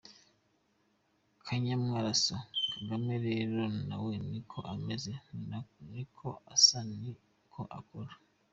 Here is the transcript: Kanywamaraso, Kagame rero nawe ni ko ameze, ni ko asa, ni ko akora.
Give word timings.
Kanywamaraso, 1.45 2.35
Kagame 2.71 3.13
rero 3.27 3.59
nawe 3.87 4.13
ni 4.29 4.39
ko 4.49 4.57
ameze, 4.73 5.11
ni 5.91 6.03
ko 6.15 6.27
asa, 6.53 6.77
ni 7.01 7.11
ko 7.53 7.61
akora. 7.79 8.13